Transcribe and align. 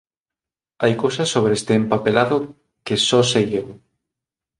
Hai 0.81 0.93
cousas 1.03 1.31
sobre 1.35 1.51
este 1.59 1.73
empapelado 1.81 2.37
que 2.85 2.95
só 3.07 3.19
sei 3.31 3.45
eu. 3.61 3.67